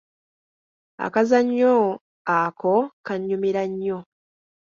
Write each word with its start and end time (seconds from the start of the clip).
Akazannyo 1.05 1.73
ako 2.39 2.75
kannyumira 3.05 3.61
nnyo. 3.71 3.97